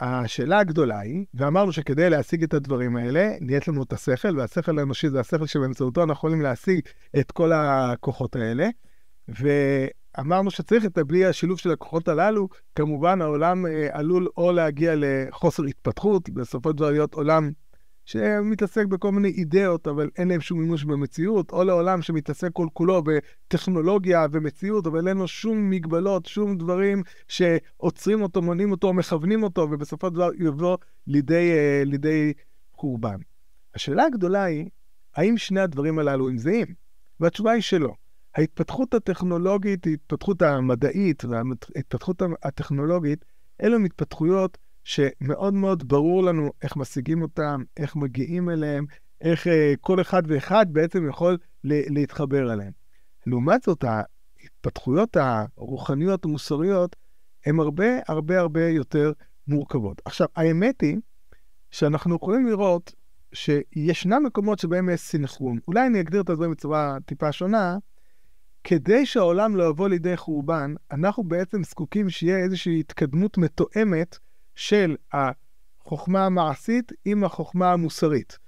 השאלה 0.00 0.58
הגדולה 0.58 1.00
היא, 1.00 1.24
ואמרנו 1.34 1.72
שכדי 1.72 2.10
להשיג 2.10 2.42
את 2.42 2.54
הדברים 2.54 2.96
האלה, 2.96 3.32
נהיית 3.40 3.68
לנו 3.68 3.82
את 3.82 3.92
השכל, 3.92 4.38
והשכל 4.38 4.78
האנושי 4.78 5.10
זה 5.10 5.20
השכל 5.20 5.46
שבאמצעותו 5.46 6.00
אנחנו 6.00 6.12
יכולים 6.12 6.42
להשיג 6.42 6.80
את 7.18 7.32
כל 7.32 7.52
הכוחות 7.52 8.36
האלה. 8.36 8.68
ואמרנו 10.18 10.50
שצריך 10.50 10.84
את 10.84 10.98
בלי 10.98 11.26
השילוב 11.26 11.58
של 11.58 11.70
הכוחות 11.70 12.08
הללו, 12.08 12.48
כמובן 12.74 13.22
העולם 13.22 13.66
אה, 13.66 13.88
עלול 13.92 14.28
או 14.36 14.52
להגיע 14.52 14.94
לחוסר 14.96 15.62
התפתחות, 15.62 16.30
בסופו 16.30 16.70
של 16.70 16.76
דבר 16.76 16.90
להיות 16.90 17.14
עולם 17.14 17.50
שמתעסק 18.04 18.86
בכל 18.86 19.12
מיני 19.12 19.28
אידאות, 19.28 19.88
אבל 19.88 20.10
אין 20.18 20.28
להם 20.28 20.40
שום 20.40 20.58
מימוש 20.60 20.84
במציאות, 20.84 21.50
או 21.50 21.64
לעולם 21.64 22.02
שמתעסק 22.02 22.48
כל 22.52 22.66
כולו 22.72 23.02
בטכנולוגיה 23.02 24.26
ומציאות, 24.32 24.86
אבל 24.86 25.08
אין 25.08 25.16
לו 25.16 25.28
שום 25.28 25.70
מגבלות, 25.70 26.26
שום 26.26 26.58
דברים 26.58 27.02
שעוצרים 27.28 28.22
אותו, 28.22 28.42
מונעים 28.42 28.70
אותו, 28.70 28.92
מכוונים 28.92 29.42
אותו, 29.42 29.68
ובסופו 29.70 30.08
של 30.08 30.14
דבר 30.14 30.30
יבוא 30.38 30.76
לידי, 31.06 31.52
uh, 31.52 31.88
לידי 31.88 32.32
חורבן. 32.72 33.16
השאלה 33.74 34.04
הגדולה 34.04 34.44
היא, 34.44 34.68
האם 35.16 35.38
שני 35.38 35.60
הדברים 35.60 35.98
הללו 35.98 36.28
הם 36.28 36.38
זהים? 36.38 36.66
והתשובה 37.20 37.52
היא 37.52 37.62
שלא. 37.62 37.94
ההתפתחות 38.36 38.94
הטכנולוגית, 38.94 39.86
ההתפתחות 39.86 40.42
המדעית 40.42 41.24
וההתפתחות 41.24 42.22
הטכנולוגית, 42.42 43.24
אלו 43.62 43.84
התפתחויות 43.84 44.58
שמאוד 44.84 45.54
מאוד 45.54 45.88
ברור 45.88 46.22
לנו 46.22 46.50
איך 46.62 46.76
משיגים 46.76 47.22
אותם, 47.22 47.62
איך 47.76 47.96
מגיעים 47.96 48.50
אליהם, 48.50 48.86
איך 49.20 49.46
אה, 49.46 49.74
כל 49.80 50.00
אחד 50.00 50.22
ואחד 50.26 50.66
בעצם 50.72 51.08
יכול 51.08 51.38
להתחבר 51.64 52.52
אליהם. 52.52 52.72
לעומת 53.26 53.62
זאת, 53.62 53.84
ההתפתחויות 53.84 55.16
הרוחניות 55.16 56.24
המוסריות 56.24 56.96
הן 57.46 57.60
הרבה 57.60 57.86
הרבה 58.08 58.40
הרבה 58.40 58.68
יותר 58.68 59.12
מורכבות. 59.48 60.02
עכשיו, 60.04 60.26
האמת 60.36 60.80
היא 60.80 60.96
שאנחנו 61.70 62.16
יכולים 62.16 62.46
לראות 62.46 62.94
שישנם 63.32 64.22
מקומות 64.26 64.58
שבהם 64.58 64.88
יש 64.88 65.00
סינכרון. 65.00 65.58
אולי 65.68 65.86
אני 65.86 66.00
אגדיר 66.00 66.20
את 66.20 66.30
הדברים 66.30 66.50
בצורה 66.50 66.96
טיפה 67.06 67.32
שונה. 67.32 67.78
כדי 68.68 69.06
שהעולם 69.06 69.56
לא 69.56 69.64
יבוא 69.64 69.88
לידי 69.88 70.16
חורבן, 70.16 70.74
אנחנו 70.92 71.24
בעצם 71.24 71.64
זקוקים 71.64 72.10
שיהיה 72.10 72.38
איזושהי 72.38 72.80
התקדמות 72.80 73.38
מתואמת 73.38 74.18
של 74.54 74.96
החוכמה 75.12 76.26
המעשית 76.26 76.92
עם 77.04 77.24
החוכמה 77.24 77.72
המוסרית. 77.72 78.38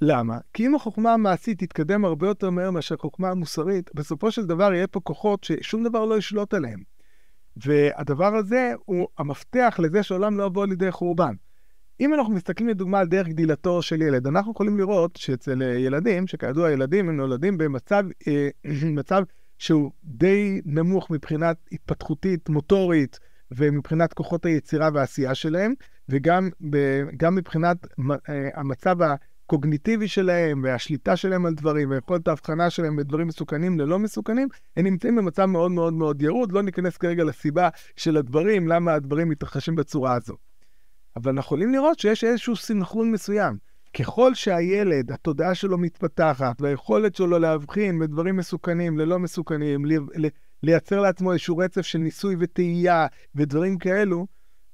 למה? 0.00 0.38
כי 0.54 0.66
אם 0.66 0.74
החוכמה 0.74 1.12
המעשית 1.12 1.58
תתקדם 1.58 2.04
הרבה 2.04 2.26
יותר 2.26 2.50
מהר 2.50 2.70
מאשר 2.70 2.94
החוכמה 2.94 3.30
המוסרית, 3.30 3.90
בסופו 3.94 4.30
של 4.30 4.46
דבר 4.46 4.72
יהיה 4.72 4.86
פה 4.86 5.00
כוחות 5.00 5.44
ששום 5.44 5.84
דבר 5.84 6.04
לא 6.04 6.18
ישלוט 6.18 6.54
עליהם. 6.54 6.82
והדבר 7.56 8.36
הזה 8.36 8.72
הוא 8.84 9.08
המפתח 9.18 9.76
לזה 9.82 10.02
שהעולם 10.02 10.38
לא 10.38 10.44
יבוא 10.44 10.66
לידי 10.66 10.90
חורבן. 10.90 11.34
אם 12.00 12.14
אנחנו 12.14 12.34
מסתכלים 12.34 12.68
לדוגמה 12.68 12.98
על 12.98 13.06
דרך 13.06 13.28
גדילתו 13.28 13.82
של 13.82 14.02
ילד, 14.02 14.26
אנחנו 14.26 14.52
יכולים 14.52 14.78
לראות 14.78 15.16
שאצל 15.16 15.62
ילדים, 15.62 16.26
שכידוע 16.26 16.70
ילדים 16.70 17.08
הם 17.08 17.16
נולדים 17.16 17.58
במצב 17.58 18.04
אה, 18.28 18.48
מצב 18.98 19.22
שהוא 19.60 19.90
די 20.04 20.60
נמוך 20.64 21.10
מבחינת 21.10 21.56
התפתחותית, 21.72 22.48
מוטורית, 22.48 23.18
ומבחינת 23.50 24.12
כוחות 24.12 24.46
היצירה 24.46 24.88
והעשייה 24.94 25.34
שלהם, 25.34 25.74
וגם 26.08 26.48
ב, 26.70 26.76
מבחינת 27.30 27.86
אה, 28.28 28.48
המצב 28.54 28.96
הקוגניטיבי 29.02 30.08
שלהם 30.08 30.62
והשליטה 30.64 31.16
שלהם 31.16 31.46
על 31.46 31.54
דברים 31.54 31.90
ויכולת 31.90 32.28
ההבחנה 32.28 32.70
שלהם 32.70 32.96
בדברים 32.96 33.26
מסוכנים 33.26 33.80
ללא 33.80 33.98
מסוכנים, 33.98 34.48
הם 34.76 34.84
נמצאים 34.84 35.16
במצב 35.16 35.44
מאוד 35.44 35.70
מאוד 35.70 35.92
מאוד 35.92 36.22
ירוד. 36.22 36.52
לא 36.52 36.62
ניכנס 36.62 36.96
כרגע 36.96 37.24
לסיבה 37.24 37.68
של 37.96 38.16
הדברים, 38.16 38.68
למה 38.68 38.92
הדברים 38.94 39.28
מתרחשים 39.28 39.76
בצורה 39.76 40.14
הזו. 40.14 40.36
אבל 41.16 41.30
אנחנו 41.30 41.46
יכולים 41.46 41.72
לראות 41.72 41.98
שיש 41.98 42.24
איזשהו 42.24 42.56
סנכרון 42.56 43.12
מסוים. 43.12 43.69
ככל 43.98 44.34
שהילד, 44.34 45.12
התודעה 45.12 45.54
שלו 45.54 45.78
מתפתחת, 45.78 46.60
והיכולת 46.60 47.14
שלו 47.14 47.38
להבחין 47.38 47.98
בדברים 47.98 48.36
מסוכנים 48.36 48.98
ללא 48.98 49.18
מסוכנים, 49.18 49.84
לייצר 50.62 51.00
לעצמו 51.00 51.32
איזשהו 51.32 51.56
רצף 51.56 51.82
של 51.82 51.98
ניסוי 51.98 52.36
וטעייה 52.38 53.06
ודברים 53.34 53.78
כאלו, 53.78 54.26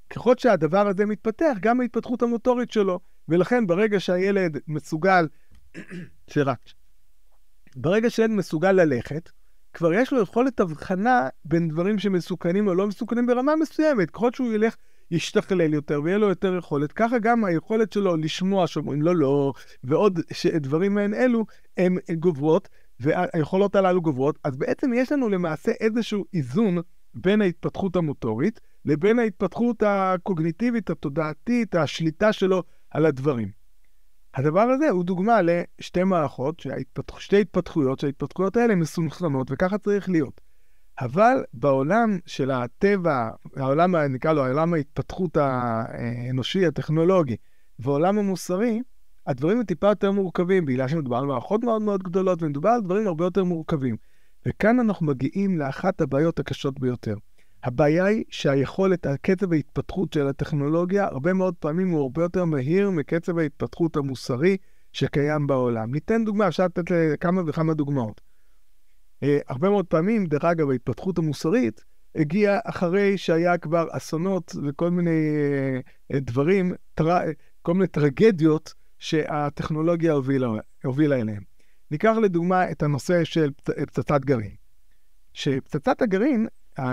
ככל 0.09 0.33
שהדבר 0.37 0.87
הזה 0.87 1.05
מתפתח, 1.05 1.53
גם 1.59 1.81
ההתפתחות 1.81 2.21
המוטורית 2.21 2.71
שלו. 2.71 2.99
ולכן 3.29 3.67
ברגע 3.67 3.99
שהילד 3.99 4.57
מסוגל, 4.67 5.27
סליחה, 6.31 6.53
ברגע 7.75 8.09
שילד 8.09 8.29
מסוגל 8.29 8.71
ללכת, 8.71 9.29
כבר 9.73 9.93
יש 9.93 10.13
לו 10.13 10.21
יכולת 10.21 10.59
הבחנה 10.59 11.27
בין 11.45 11.67
דברים 11.67 11.99
שמסוכנים 11.99 12.67
או 12.67 12.73
לא 12.75 12.87
מסוכנים 12.87 13.25
ברמה 13.25 13.55
מסוימת. 13.55 14.11
ככל 14.11 14.29
שהוא 14.33 14.53
ילך 14.53 14.75
ישתכלל 15.11 15.73
יותר 15.73 16.01
ויהיה 16.03 16.17
לו 16.17 16.29
יותר 16.29 16.55
יכולת, 16.55 16.91
ככה 16.91 17.19
גם 17.19 17.45
היכולת 17.45 17.93
שלו 17.93 18.17
לשמוע 18.17 18.67
שאומרים 18.67 19.01
לו 19.01 19.13
לא, 19.13 19.53
ועוד 19.83 20.19
דברים 20.61 20.95
מעין 20.95 21.13
אלו, 21.13 21.45
הן 21.77 21.97
גוברות, 22.19 22.69
והיכולות 22.99 23.75
הללו 23.75 24.01
גוברות, 24.01 24.39
אז 24.43 24.57
בעצם 24.57 24.93
יש 24.93 25.11
לנו 25.11 25.29
למעשה 25.29 25.71
איזשהו 25.79 26.25
איזון 26.33 26.77
בין 27.13 27.41
ההתפתחות 27.41 27.95
המוטורית 27.95 28.59
לבין 28.85 29.19
ההתפתחות 29.19 29.83
הקוגניטיבית, 29.85 30.89
התודעתית, 30.89 31.75
השליטה 31.75 32.33
שלו 32.33 32.63
על 32.89 33.05
הדברים. 33.05 33.51
הדבר 34.35 34.61
הזה 34.61 34.89
הוא 34.89 35.03
דוגמה 35.03 35.39
לשתי 35.41 36.03
מערכות. 36.03 36.63
שתי 37.17 37.41
התפתחויות, 37.41 37.99
שההתפתחויות 37.99 38.57
האלה 38.57 38.75
מסונכרנות, 38.75 39.47
וככה 39.51 39.77
צריך 39.77 40.09
להיות. 40.09 40.46
אבל 41.01 41.43
בעולם 41.53 42.17
של 42.25 42.51
הטבע, 42.51 43.29
העולם, 43.55 43.95
נקרא 43.95 44.33
לו, 44.33 44.45
העולם 44.45 44.73
ההתפתחות 44.73 45.37
האנושי, 45.37 46.65
הטכנולוגי, 46.65 47.35
והעולם 47.79 48.17
המוסרי, 48.17 48.81
הדברים 49.27 49.57
הם 49.57 49.63
טיפה 49.63 49.87
יותר 49.87 50.11
מורכבים, 50.11 50.65
בגלל 50.65 50.87
שמדובר 50.87 51.17
על 51.17 51.25
מערכות 51.25 51.63
מאוד 51.63 51.81
מאוד 51.81 52.03
גדולות, 52.03 52.43
ומדובר 52.43 52.69
על 52.69 52.81
דברים 52.81 53.07
הרבה 53.07 53.25
יותר 53.25 53.43
מורכבים. 53.43 53.95
וכאן 54.45 54.79
אנחנו 54.79 55.05
מגיעים 55.05 55.57
לאחת 55.57 56.01
הבעיות 56.01 56.39
הקשות 56.39 56.79
ביותר. 56.79 57.15
הבעיה 57.63 58.05
היא 58.05 58.23
שהיכולת, 58.29 59.05
הקצב 59.05 59.53
ההתפתחות 59.53 60.13
של 60.13 60.27
הטכנולוגיה, 60.27 61.05
הרבה 61.05 61.33
מאוד 61.33 61.55
פעמים 61.59 61.89
הוא 61.89 62.01
הרבה 62.01 62.21
יותר 62.21 62.45
מהיר 62.45 62.89
מקצב 62.89 63.37
ההתפתחות 63.37 63.95
המוסרי 63.97 64.57
שקיים 64.93 65.47
בעולם. 65.47 65.91
ניתן 65.91 66.25
דוגמה, 66.25 66.47
אפשר 66.47 66.65
לתת 66.65 66.83
כמה 67.19 67.41
וכמה 67.45 67.73
דוגמאות. 67.73 68.26
אה, 69.23 69.39
הרבה 69.47 69.69
מאוד 69.69 69.85
פעמים, 69.85 70.25
דרך 70.25 70.45
אגב, 70.45 70.69
ההתפתחות 70.69 71.17
המוסרית 71.17 71.83
הגיעה 72.15 72.59
אחרי 72.63 73.17
שהיה 73.17 73.57
כבר 73.57 73.87
אסונות 73.91 74.55
וכל 74.67 74.89
מיני 74.89 75.35
אה, 76.13 76.19
דברים, 76.19 76.73
טר... 76.93 77.17
כל 77.61 77.73
מיני 77.73 77.87
טרגדיות 77.87 78.73
שהטכנולוגיה 78.99 80.13
הובילה, 80.13 80.47
הובילה 80.83 81.15
אליהם. 81.15 81.43
ניקח 81.91 82.15
לדוגמה 82.21 82.71
את 82.71 82.83
הנושא 82.83 83.23
של 83.23 83.51
פצצת 83.63 84.21
גרעין. 84.25 84.55
שפצצת 85.33 86.01
הגרעין, 86.01 86.47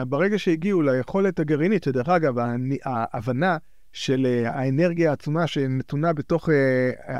ברגע 0.09 0.38
שהגיעו 0.38 0.83
ליכולת 0.83 1.40
הגרעינית, 1.40 1.85
שדרך 1.85 2.09
אגב, 2.09 2.35
ההבנה 2.85 3.57
של 3.93 4.26
אה, 4.26 4.50
האנרגיה 4.50 5.11
העצומה 5.11 5.47
שנתונה 5.47 6.12
בתוך 6.12 6.49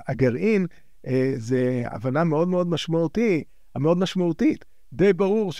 הגרעין, 0.08 0.66
זה 1.37 1.82
הבנה 1.87 2.25
מאוד 2.25 2.49
מאוד 2.49 2.68
משמעותית, 2.68 3.49
מאוד 3.76 3.99
משמעותית. 3.99 4.64
די 4.96 5.12
ברור 5.12 5.52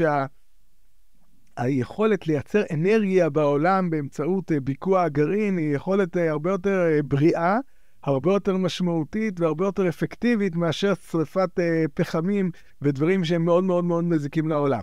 שהיכולת 1.57 2.23
שה... 2.23 2.33
לייצר 2.33 2.63
אנרגיה 2.73 3.31
בעולם 3.31 3.91
באמצעות 3.91 4.53
אה, 4.53 4.61
ביקוע 4.61 5.03
הגרעין 5.03 5.59
היא 5.59 5.75
יכולת 5.75 6.17
אה, 6.17 6.31
הרבה 6.31 6.51
יותר 6.51 6.81
אה, 6.81 7.03
בריאה, 7.03 7.59
הרבה 8.03 8.33
יותר 8.33 8.57
משמעותית 8.57 9.41
והרבה 9.41 9.65
יותר 9.65 9.89
אפקטיבית 9.89 10.57
מאשר 10.57 10.93
שרפת 11.11 11.51
פחמים 11.95 12.51
ודברים 12.83 13.25
שהם 13.25 13.45
מאוד 13.45 13.65
מאוד 13.65 13.85
מאוד 13.85 14.05
מזיקים 14.05 14.49
לעולם. 14.49 14.83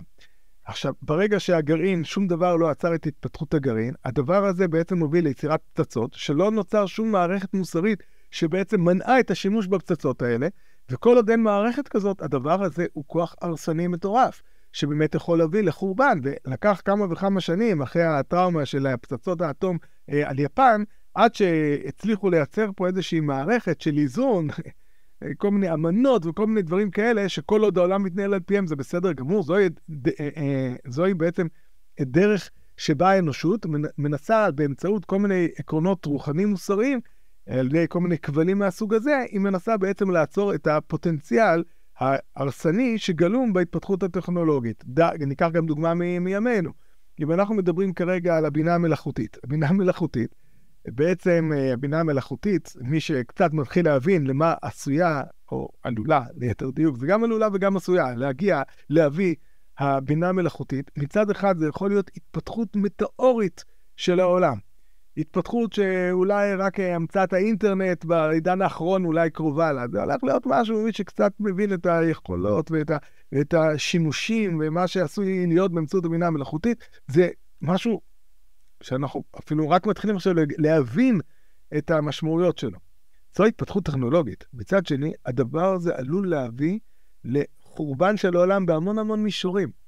עכשיו, 0.64 0.92
ברגע 1.02 1.40
שהגרעין, 1.40 2.04
שום 2.04 2.26
דבר 2.26 2.56
לא 2.56 2.70
עצר 2.70 2.94
את 2.94 3.06
התפתחות 3.06 3.54
הגרעין, 3.54 3.94
הדבר 4.04 4.44
הזה 4.44 4.68
בעצם 4.68 4.98
מוביל 4.98 5.24
ליצירת 5.24 5.60
פצצות, 5.72 6.12
שלא 6.12 6.50
נוצר 6.50 6.86
שום 6.86 7.12
מערכת 7.12 7.54
מוסרית 7.54 8.02
שבעצם 8.30 8.80
מנעה 8.80 9.20
את 9.20 9.30
השימוש 9.30 9.66
בפצצות 9.66 10.22
האלה, 10.22 10.48
וכל 10.90 11.16
עוד 11.16 11.30
אין 11.30 11.42
מערכת 11.42 11.88
כזאת, 11.88 12.22
הדבר 12.22 12.62
הזה 12.62 12.86
הוא 12.92 13.04
כוח 13.06 13.34
הרסני 13.42 13.86
מטורף, 13.86 14.42
שבאמת 14.72 15.14
יכול 15.14 15.38
להביא 15.38 15.62
לחורבן. 15.62 16.18
ולקח 16.22 16.82
כמה 16.84 17.06
וכמה 17.10 17.40
שנים 17.40 17.82
אחרי 17.82 18.02
הטראומה 18.02 18.66
של 18.66 18.96
פצצות 18.96 19.40
האטום 19.40 19.78
אה, 20.10 20.30
על 20.30 20.38
יפן, 20.38 20.82
עד 21.14 21.34
שהצליחו 21.34 22.30
לייצר 22.30 22.70
פה 22.76 22.86
איזושהי 22.86 23.20
מערכת 23.20 23.80
של 23.80 23.98
איזון, 23.98 24.48
כל 25.38 25.50
מיני 25.50 25.72
אמנות 25.72 26.26
וכל 26.26 26.46
מיני 26.46 26.62
דברים 26.62 26.90
כאלה, 26.90 27.28
שכל 27.28 27.60
עוד 27.60 27.78
העולם 27.78 28.02
מתנהל 28.02 28.34
על 28.34 28.40
פיהם 28.40 28.66
זה 28.66 28.76
בסדר 28.76 29.12
גמור. 29.12 29.42
זוהי, 29.42 29.68
אה, 30.20 30.28
אה, 30.36 30.74
זוהי 30.88 31.14
בעצם 31.14 31.46
דרך 32.00 32.50
שבה 32.76 33.10
האנושות 33.10 33.66
מנסה 33.98 34.50
באמצעות 34.50 35.04
כל 35.04 35.18
מיני 35.18 35.48
עקרונות 35.56 36.04
רוחניים 36.04 36.48
מוסריים 36.48 37.00
על 37.46 37.66
ידי 37.66 37.86
כל 37.88 38.00
מיני 38.00 38.18
כבלים 38.18 38.58
מהסוג 38.58 38.94
הזה, 38.94 39.24
היא 39.30 39.40
מנסה 39.40 39.76
בעצם 39.76 40.10
לעצור 40.10 40.54
את 40.54 40.66
הפוטנציאל 40.66 41.64
ההרסני 41.98 42.98
שגלום 42.98 43.52
בהתפתחות 43.52 44.02
הטכנולוגית. 44.02 44.84
ד... 44.98 45.00
ניקח 45.00 45.48
גם 45.52 45.66
דוגמה 45.66 45.94
מ... 45.94 45.98
מימינו. 45.98 46.70
אם 47.20 47.32
אנחנו 47.32 47.54
מדברים 47.54 47.92
כרגע 47.92 48.36
על 48.36 48.44
הבינה 48.44 48.74
המלאכותית, 48.74 49.36
הבינה 49.44 49.68
המלאכותית, 49.68 50.34
בעצם 50.88 51.50
אה, 51.54 51.72
הבינה 51.72 52.00
המלאכותית, 52.00 52.72
מי 52.80 53.00
שקצת 53.00 53.52
מתחיל 53.52 53.84
להבין 53.84 54.26
למה 54.26 54.54
עשויה, 54.62 55.22
או 55.52 55.68
עלולה, 55.82 56.22
ליתר 56.36 56.70
דיוק, 56.70 56.96
זה 56.96 57.06
גם 57.06 57.24
עלולה 57.24 57.48
וגם 57.52 57.76
עשויה, 57.76 58.14
להגיע, 58.14 58.62
להביא 58.90 59.34
הבינה 59.78 60.28
המלאכותית, 60.28 60.90
מצד 60.98 61.30
אחד 61.30 61.58
זה 61.58 61.68
יכול 61.68 61.90
להיות 61.90 62.10
התפתחות 62.16 62.76
מטאורית 62.76 63.64
של 63.96 64.20
העולם. 64.20 64.56
התפתחות 65.16 65.72
שאולי 65.72 66.54
רק 66.54 66.80
המצאת 66.80 67.32
האינטרנט 67.32 68.04
בעידן 68.04 68.62
האחרון 68.62 69.04
אולי 69.04 69.30
קרובה 69.30 69.72
לה. 69.72 69.88
זה 69.88 70.02
הולך 70.02 70.24
להיות 70.24 70.42
משהו, 70.46 70.92
שקצת 70.92 71.32
מבין 71.40 71.74
את 71.74 71.86
היכולות 71.86 72.70
ואת, 72.70 72.90
ה, 72.90 72.96
ואת 73.32 73.54
השימושים 73.54 74.60
ומה 74.60 74.86
שעשוי 74.86 75.46
להיות 75.46 75.72
באמצעות 75.72 76.04
הבינה 76.04 76.26
המלאכותית, 76.26 76.84
זה 77.06 77.28
משהו 77.62 78.00
שאנחנו 78.82 79.24
אפילו 79.38 79.70
רק 79.70 79.86
מתחילים 79.86 80.16
עכשיו 80.16 80.34
להבין 80.58 81.20
את 81.78 81.90
המשמעויות 81.90 82.58
שלו. 82.58 82.78
זו 83.36 83.44
התפתחות 83.44 83.84
טכנולוגית. 83.84 84.44
מצד 84.54 84.86
שני, 84.86 85.12
הדבר 85.26 85.74
הזה 85.74 85.96
עלול 85.96 86.30
להביא 86.30 86.78
לחורבן 87.24 88.16
של 88.16 88.36
העולם 88.36 88.66
בהמון 88.66 88.98
המון 88.98 89.22
מישורים. 89.22 89.81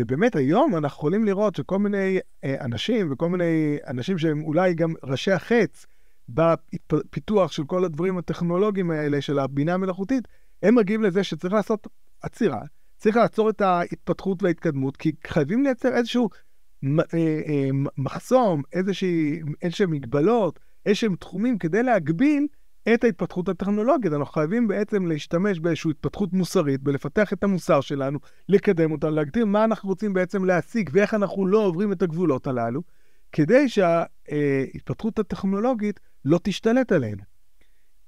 ובאמת 0.00 0.36
היום 0.36 0.76
אנחנו 0.76 0.96
יכולים 0.96 1.24
לראות 1.24 1.54
שכל 1.54 1.78
מיני 1.78 2.18
אה, 2.44 2.64
אנשים 2.64 3.12
וכל 3.12 3.28
מיני 3.28 3.78
אנשים 3.86 4.18
שהם 4.18 4.42
אולי 4.42 4.74
גם 4.74 4.94
ראשי 5.02 5.32
החץ 5.32 5.86
בפיתוח 6.28 7.52
של 7.52 7.64
כל 7.64 7.84
הדברים 7.84 8.18
הטכנולוגיים 8.18 8.90
האלה 8.90 9.20
של 9.20 9.38
הבינה 9.38 9.74
המלאכותית, 9.74 10.28
הם 10.62 10.74
מגיעים 10.74 11.02
לזה 11.02 11.24
שצריך 11.24 11.54
לעשות 11.54 11.86
עצירה, 12.22 12.60
צריך 12.96 13.16
לעצור 13.16 13.50
את 13.50 13.60
ההתפתחות 13.60 14.42
וההתקדמות, 14.42 14.96
כי 14.96 15.12
חייבים 15.26 15.62
לייצר 15.64 15.88
איזשהו 15.88 16.28
אה, 16.84 16.88
אה, 17.14 17.68
מחסום, 17.98 18.62
איזשהם 19.62 19.90
מגבלות, 19.90 20.60
איזשהם 20.86 21.16
תחומים 21.16 21.58
כדי 21.58 21.82
להגביל 21.82 22.46
את 22.94 23.04
ההתפתחות 23.04 23.48
הטכנולוגית. 23.48 24.12
אנחנו 24.12 24.32
חייבים 24.32 24.68
בעצם 24.68 25.06
להשתמש 25.06 25.58
באיזושהי 25.58 25.90
התפתחות 25.90 26.32
מוסרית, 26.32 26.82
בלפתח 26.82 27.32
את 27.32 27.44
המוסר 27.44 27.80
שלנו, 27.80 28.18
לקדם 28.48 28.92
אותנו, 28.92 29.10
להגדיר 29.10 29.46
מה 29.46 29.64
אנחנו 29.64 29.88
רוצים 29.88 30.12
בעצם 30.12 30.44
להשיג 30.44 30.90
ואיך 30.92 31.14
אנחנו 31.14 31.46
לא 31.46 31.66
עוברים 31.66 31.92
את 31.92 32.02
הגבולות 32.02 32.46
הללו, 32.46 32.82
כדי 33.32 33.68
שההתפתחות 33.68 35.18
הטכנולוגית 35.18 36.00
לא 36.24 36.40
תשתלט 36.42 36.92
עלינו. 36.92 37.22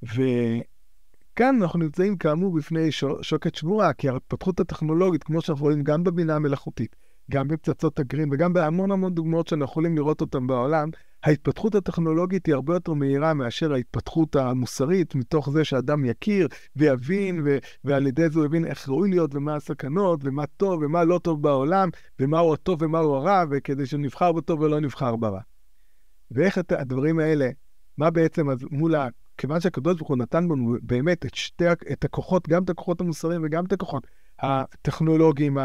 וכאן 0.02 1.62
אנחנו 1.62 1.78
נמצאים 1.78 2.16
כאמור 2.16 2.54
בפני 2.54 2.92
שוקת 3.22 3.54
שבורה, 3.54 3.92
כי 3.92 4.08
ההתפתחות 4.08 4.60
הטכנולוגית, 4.60 5.24
כמו 5.24 5.40
שאנחנו 5.40 5.64
רואים 5.64 5.82
גם 5.82 6.04
בבינה 6.04 6.36
המלאכותית, 6.36 6.96
גם 7.30 7.48
בפצצות 7.48 7.98
הגרין 7.98 8.28
וגם 8.32 8.52
בהמון 8.52 8.90
המון 8.90 9.14
דוגמאות 9.14 9.48
שאנחנו 9.48 9.64
יכולים 9.64 9.96
לראות 9.96 10.20
אותן 10.20 10.46
בעולם, 10.46 10.90
ההתפתחות 11.24 11.74
הטכנולוגית 11.74 12.46
היא 12.46 12.54
הרבה 12.54 12.74
יותר 12.74 12.92
מהירה 12.92 13.34
מאשר 13.34 13.72
ההתפתחות 13.72 14.36
המוסרית, 14.36 15.14
מתוך 15.14 15.50
זה 15.50 15.64
שאדם 15.64 16.04
יכיר 16.04 16.48
ויבין, 16.76 17.42
ו- 17.44 17.58
ועל 17.84 18.06
ידי 18.06 18.28
זה 18.28 18.38
הוא 18.38 18.46
יבין 18.46 18.64
איך 18.64 18.88
ראוי 18.88 19.10
להיות 19.10 19.34
ומה 19.34 19.56
הסכנות, 19.56 20.20
ומה 20.22 20.46
טוב 20.46 20.82
ומה 20.82 21.04
לא 21.04 21.18
טוב 21.18 21.42
בעולם, 21.42 21.88
ומהו 22.20 22.54
הטוב 22.54 22.82
ומהו 22.82 23.14
הרע, 23.14 23.44
וכדי 23.50 23.86
שנבחר 23.86 24.32
בטוב 24.32 24.60
ולא 24.60 24.80
נבחר 24.80 25.16
ברע. 25.16 25.40
ואיך 26.30 26.58
את 26.58 26.72
הדברים 26.72 27.18
האלה, 27.18 27.50
מה 27.98 28.10
בעצם 28.10 28.50
אז 28.50 28.58
מול 28.70 28.94
ה... 28.94 29.08
כיוון 29.38 29.60
שהקדוש 29.60 29.96
ברוך 29.96 30.08
הוא 30.08 30.16
נתן 30.16 30.44
לנו 30.44 30.76
באמת 30.82 31.26
את 31.26 31.34
שתי, 31.34 31.72
את 31.92 32.04
הכוחות, 32.04 32.48
גם 32.48 32.64
את 32.64 32.70
הכוחות 32.70 33.00
המוסריים 33.00 33.40
וגם 33.44 33.64
את 33.64 33.72
הכוחות 33.72 34.06
הטכנולוגיים, 34.38 35.58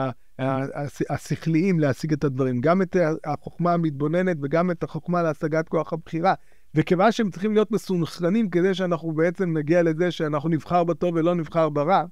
השכליים 1.10 1.80
להשיג 1.80 2.14
את 2.14 2.24
הדברים, 2.24 2.62
גם 2.62 2.82
את 2.82 2.96
החוכמה 3.26 3.74
המתבוננת 3.74 4.38
וגם 4.42 4.72
את 4.72 4.84
החוכמה 4.84 5.24
להשגת 5.24 5.70
כוח 5.70 5.94
הבחירה. 5.94 6.34
וכיוון 6.76 7.12
שהם 7.12 7.30
צריכים 7.30 7.54
להיות 7.54 7.72
מסונכרנים 7.72 8.50
כדי 8.50 8.74
שאנחנו 8.74 9.12
בעצם 9.12 9.58
נגיע 9.58 9.84
לזה 9.84 10.12
שאנחנו 10.12 10.50
נבחר 10.50 10.84
בטוב 10.84 11.16
ולא 11.16 11.36
נבחר 11.36 11.70
ברע, 11.70 12.04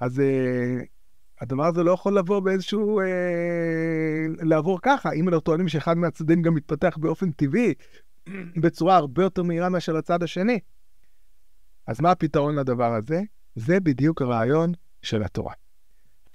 אז 0.00 0.18
uh, 0.18 0.22
הדבר 1.40 1.66
הזה 1.66 1.82
לא 1.82 1.90
יכול 1.90 2.18
לבוא 2.18 2.40
באיזשהו... 2.40 3.00
Uh, 3.00 3.04
לעבור 4.44 4.78
ככה. 4.82 5.12
אם 5.12 5.28
אנחנו 5.28 5.40
טוענים 5.40 5.68
שאחד 5.68 5.96
מהצדדים 5.96 6.42
גם 6.42 6.54
מתפתח 6.54 6.96
באופן 7.00 7.30
טבעי, 7.30 7.74
בצורה 8.56 8.96
הרבה 8.96 9.22
יותר 9.22 9.42
מהירה 9.42 9.68
מאשר 9.68 9.96
הצד 9.96 10.22
השני, 10.22 10.58
אז 11.86 12.00
מה 12.00 12.10
הפתרון 12.10 12.54
לדבר 12.54 12.94
הזה? 12.94 13.20
זה 13.54 13.80
בדיוק 13.80 14.22
הרעיון 14.22 14.72
של 15.02 15.22
התורה. 15.22 15.61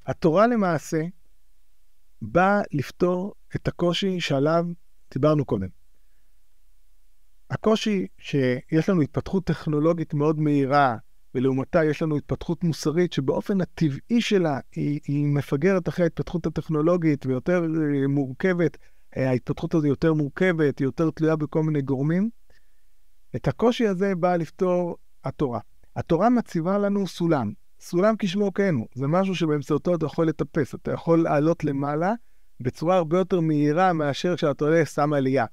התורה 0.08 0.48
למעשה 0.48 1.02
באה 2.22 2.62
לפתור 2.72 3.34
את 3.56 3.68
הקושי 3.68 4.20
שעליו 4.20 4.66
דיברנו 5.14 5.46
קודם. 5.46 5.68
הקושי 7.50 8.08
שיש 8.18 8.90
לנו 8.90 9.02
התפתחות 9.02 9.46
טכנולוגית 9.46 10.14
מאוד 10.14 10.40
מהירה, 10.40 10.98
ולעומתה 11.36 11.86
יש 11.86 12.02
לנו 12.02 12.18
התפתחות 12.18 12.64
מוסרית 12.64 13.14
שבאופן 13.14 13.62
הטבעי 13.62 14.22
שלה 14.22 14.60
היא, 14.76 15.00
היא 15.08 15.26
מפגרת 15.28 15.90
אחרי 15.90 16.04
ההתפתחות 16.04 16.46
הטכנולוגית 16.46 17.26
ויותר 17.26 17.64
אה, 17.64 18.08
מורכבת, 18.08 18.78
אה, 19.18 19.30
ההתפתחות 19.30 19.74
הזו 19.74 19.88
יותר 19.88 20.14
מורכבת, 20.14 20.80
היא 20.80 20.86
יותר 20.86 21.10
תלויה 21.12 21.36
בכל 21.36 21.64
מיני 21.64 21.82
גורמים. 21.82 22.30
את 23.36 23.48
הקושי 23.48 23.88
הזה 23.88 24.16
באה 24.16 24.38
לפתור 24.38 24.98
התורה. 25.24 25.60
התורה 25.96 26.30
מציבה 26.30 26.78
לנו 26.78 27.08
סולם. 27.08 27.54
סולם 27.80 28.16
כשמו 28.20 28.54
כן 28.54 28.76
הוא, 28.76 28.88
זה 28.96 29.08
משהו 29.08 29.36
שבאמצעותו 29.36 29.96
אתה 29.96 30.06
יכול 30.06 30.28
לטפס, 30.28 30.76
אתה 30.76 30.92
יכול 30.92 31.24
לעלות 31.24 31.64
למעלה 31.64 32.14
בצורה 32.60 32.96
הרבה 32.96 33.18
יותר 33.18 33.40
מהירה 33.40 33.94
מאשר 33.94 34.36
כשאתה 34.36 34.66
עולה 34.66 34.86
סתם 34.86 35.14
עלייה. 35.14 35.46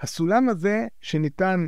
הסולם 0.00 0.48
הזה 0.48 0.86
שניתן 1.00 1.66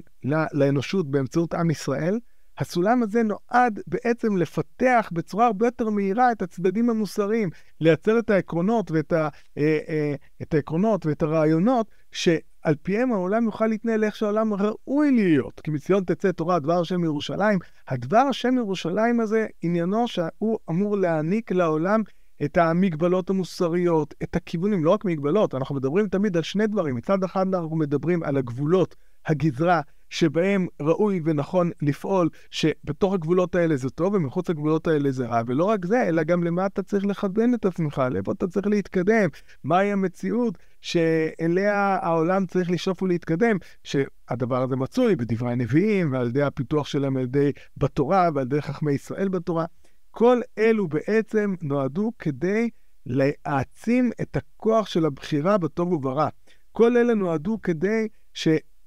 לאנושות 0.53 1.11
באמצעות 1.11 1.55
עם 1.55 1.71
ישראל, 1.71 2.19
הסולם 2.59 3.03
הזה 3.03 3.23
נועד 3.23 3.81
בעצם 3.87 4.37
לפתח 4.37 5.11
בצורה 5.13 5.47
הרבה 5.47 5.67
יותר 5.67 5.91
מהירה 5.91 6.33
את 6.33 6.43
הצדדים 6.43 6.91
המוסריים, 6.91 7.51
לייצר 7.81 8.19
את 8.19 8.31
העקרונות 8.31 8.91
ואת 8.91 9.13
ה, 9.13 9.29
אה, 9.59 9.79
אה, 9.89 10.15
את 10.43 10.55
העקרונות 10.55 11.07
ואת 11.07 11.23
הרעיונות 11.23 11.91
שעל 12.15 12.75
פיהם 12.83 13.13
העולם 13.13 13.45
יוכל 13.45 13.67
להתנהל 13.67 14.05
איך 14.05 14.17
שהעולם 14.17 14.55
ראוי 14.55 15.11
להיות. 15.11 15.61
כי 15.65 15.71
מציון 15.71 16.05
תצא 16.05 16.33
תורה 16.33 16.59
דבר 16.59 16.81
השם 16.81 17.05
ירושלים. 17.05 17.59
הדבר 17.89 18.19
השם 18.19 18.55
ירושלים 18.59 19.21
הזה, 19.21 19.47
עניינו 19.63 20.09
שהוא 20.09 20.59
אמור 20.71 20.97
להעניק 20.97 21.53
לעולם 21.53 22.03
את 22.45 22.57
המגבלות 22.57 23.31
המוסריות, 23.31 24.15
את 24.23 24.37
הכיוונים, 24.37 24.85
לא 24.85 24.91
רק 24.91 25.05
מגבלות, 25.05 25.55
אנחנו 25.55 25.75
מדברים 25.75 26.09
תמיד 26.09 26.37
על 26.37 26.43
שני 26.43 26.67
דברים. 26.67 26.95
מצד 26.95 27.25
אחד 27.25 27.55
אנחנו 27.55 27.77
מדברים 27.77 28.23
על 28.23 28.37
הגבולות, 28.37 28.97
הגזרה, 29.27 29.81
שבהם 30.11 30.67
ראוי 30.83 31.21
ונכון 31.25 31.71
לפעול, 31.83 32.29
שבתוך 32.51 33.15
הגבולות 33.15 33.55
האלה 33.55 33.77
זה 33.77 33.91
טוב 33.91 34.15
ומחוץ 34.15 34.51
לגבולות 34.51 34.87
האלה 34.87 35.11
זה 35.11 35.27
רע, 35.27 35.43
ולא 35.47 35.65
רק 35.65 35.87
זה, 35.87 36.03
אלא 36.09 36.23
גם 36.23 36.45
למה 36.45 36.67
אתה 36.67 36.83
צריך 36.83 37.07
לכוון 37.07 37.55
את 37.55 37.65
עצמך, 37.65 38.03
לאיפה 38.11 38.33
אתה 38.33 38.49
צריך 38.49 38.67
להתקדם, 38.67 39.29
מהי 39.65 39.93
המציאות 39.93 40.59
שאליה 40.81 41.99
העולם 42.03 42.47
צריך 42.47 42.71
לשאוף 42.71 43.03
ולהתקדם, 43.03 43.57
שהדבר 43.85 44.63
הזה 44.63 44.77
מצוי 44.77 45.17
בדברי 45.17 45.53
הנביאים 45.53 46.13
ועל 46.13 46.29
ידי 46.29 46.43
הפיתוח 46.43 46.87
שלהם 46.87 47.17
על 47.17 47.23
ידי 47.23 47.53
בתורה 47.77 48.29
ועל 48.35 48.47
ידי 48.47 48.63
חכמי 48.63 48.93
ישראל 48.93 49.29
בתורה. 49.29 49.65
כל 50.11 50.41
אלו 50.59 50.89
בעצם 50.89 51.55
נועדו 51.63 52.13
כדי 52.19 52.71
להעצים 53.07 54.11
את 54.21 54.37
הכוח 54.37 54.87
של 54.87 55.05
הבחירה 55.05 55.59
בטוב 55.59 55.93
וברע. 55.93 56.29
כל 56.73 56.97
אלה 56.97 57.15
נועדו 57.15 57.59
כדי 57.63 58.09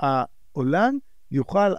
שהעולם 0.02 0.98
יוכל, 1.32 1.74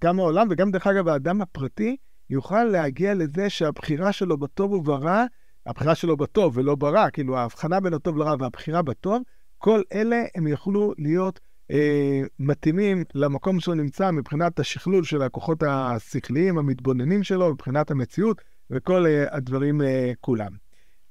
גם 0.00 0.18
העולם 0.18 0.48
וגם 0.50 0.70
דרך 0.70 0.86
אגב 0.86 1.08
האדם 1.08 1.40
הפרטי, 1.40 1.96
יוכל 2.30 2.64
להגיע 2.64 3.14
לזה 3.14 3.50
שהבחירה 3.50 4.12
שלו 4.12 4.38
בטוב 4.38 4.72
וברע, 4.72 5.24
הבחירה 5.66 5.94
שלו 5.94 6.16
בטוב 6.16 6.58
ולא 6.58 6.74
ברע, 6.74 7.10
כאילו 7.10 7.36
ההבחנה 7.36 7.80
בין 7.80 7.94
הטוב 7.94 8.18
לרע 8.18 8.34
והבחירה 8.38 8.82
בטוב, 8.82 9.22
כל 9.58 9.82
אלה 9.92 10.24
הם 10.34 10.46
יוכלו 10.46 10.92
להיות 10.98 11.40
אה, 11.70 12.20
מתאימים 12.38 13.04
למקום 13.14 13.60
שהוא 13.60 13.74
נמצא 13.74 14.10
מבחינת 14.10 14.58
השכלול 14.60 15.04
של 15.04 15.22
הכוחות 15.22 15.62
השכליים, 15.62 16.58
המתבוננים 16.58 17.22
שלו, 17.22 17.52
מבחינת 17.52 17.90
המציאות 17.90 18.42
וכל 18.70 19.06
אה, 19.06 19.36
הדברים 19.36 19.82
אה, 19.82 20.12
כולם. 20.20 20.52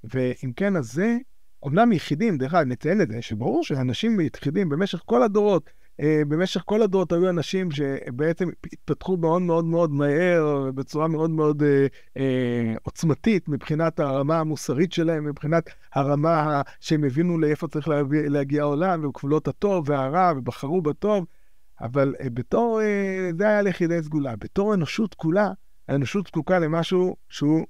ואם 0.04 0.52
כן, 0.56 0.76
אז 0.76 0.92
זה, 0.92 1.18
אומנם 1.64 1.92
יחידים, 1.92 2.38
דרך 2.38 2.54
אגב, 2.54 2.68
נציין 2.68 3.02
את 3.02 3.10
זה, 3.10 3.22
שברור 3.22 3.64
שאנשים 3.64 4.20
יחידים 4.20 4.70
במשך 4.70 5.02
כל 5.06 5.24
הדורות, 5.24 5.70
במשך 6.02 6.62
כל 6.66 6.82
הדורות 6.82 7.12
היו 7.12 7.30
אנשים 7.30 7.72
שבעצם 7.72 8.50
התפתחו 8.74 9.18
מאוד 9.18 9.42
מאוד 9.42 9.66
מאוד 9.66 9.92
מהר, 9.92 10.72
בצורה 10.76 11.08
מאוד 11.08 11.30
מאוד 11.30 11.64
אה, 11.64 11.88
אה, 12.18 12.74
עוצמתית 12.84 13.50
מבחינת 13.50 14.00
הרמה 14.00 14.40
המוסרית 14.40 14.94
שלהם, 14.94 15.26
מבחינת 15.26 15.70
הרמה 15.94 16.62
שהם 16.80 17.04
הבינו 17.04 17.38
לאיפה 17.38 17.68
צריך 17.68 17.88
להגיע, 17.88 18.22
להגיע 18.30 18.62
העולם, 18.62 19.06
וגבולות 19.06 19.48
הטוב 19.48 19.90
והרע, 19.90 20.34
ובחרו 20.38 20.82
בטוב, 20.82 21.26
אבל 21.82 22.16
אה, 22.22 22.30
בתור, 22.30 22.82
אה, 22.82 23.30
זה 23.38 23.48
היה 23.48 23.62
ליחידי 23.62 24.04
סגולה. 24.04 24.36
בתור 24.36 24.74
אנושות 24.74 25.14
כולה, 25.14 25.52
האנושות 25.88 26.28
זקוקה 26.28 26.60
למשהו 26.60 27.16
שהוא 27.30 27.66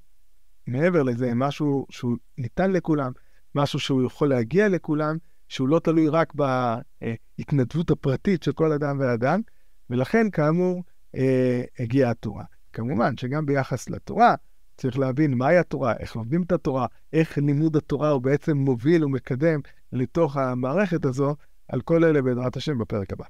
מעבר 0.67 1.03
לזה, 1.03 1.33
משהו 1.35 1.85
שהוא 1.89 2.17
ניתן 2.37 2.71
לכולם, 2.71 3.11
משהו 3.55 3.79
שהוא 3.79 4.03
יכול 4.03 4.29
להגיע 4.29 4.69
לכולם. 4.69 5.17
שהוא 5.53 5.67
לא 5.67 5.79
תלוי 5.79 6.09
רק 6.09 6.33
בהתנדבות 6.35 7.91
הפרטית 7.91 8.43
של 8.43 8.51
כל 8.51 8.71
אדם 8.71 8.97
ואדם, 8.99 9.41
ולכן, 9.89 10.29
כאמור, 10.29 10.83
אה, 11.15 11.63
הגיעה 11.79 12.11
התורה. 12.11 12.43
כמובן 12.73 13.17
שגם 13.17 13.45
ביחס 13.45 13.89
לתורה, 13.89 14.35
צריך 14.77 14.99
להבין 14.99 15.33
מהי 15.33 15.57
התורה, 15.57 15.93
איך 15.99 16.15
לומדים 16.15 16.43
את 16.43 16.51
התורה, 16.51 16.85
איך 17.13 17.37
לימוד 17.37 17.75
התורה 17.75 18.09
הוא 18.09 18.21
בעצם 18.21 18.57
מוביל 18.57 19.05
ומקדם 19.05 19.59
לתוך 19.91 20.37
המערכת 20.37 21.05
הזו, 21.05 21.35
על 21.67 21.81
כל 21.81 22.03
אלה 22.03 22.21
בעזרת 22.21 22.57
השם 22.57 22.77
בפרק 22.77 23.13
הבא. 23.13 23.25